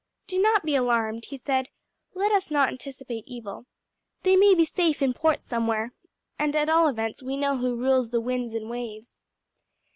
[0.25, 1.69] "Do not be alarmed," he said;
[2.15, 3.67] "let us not anticipate evil.
[4.23, 5.93] They may be safe in port somewhere;
[6.39, 9.21] and at all events we know who rules the winds and waves."